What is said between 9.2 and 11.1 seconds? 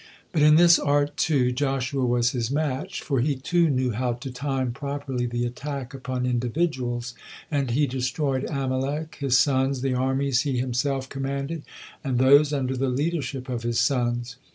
sons, the armies he himself